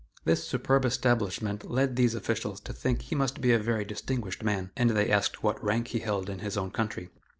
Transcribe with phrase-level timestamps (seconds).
[0.25, 4.71] This superb establishment led these officials to think he must be a very distinguished man,
[4.75, 7.11] and they asked what rank he held in his own country.